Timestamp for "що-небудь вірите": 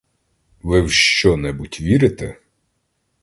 0.91-2.37